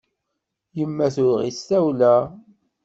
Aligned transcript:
Yemma 0.77 1.07
tuɣ-itt 1.15 1.65
tawla. 1.67 2.15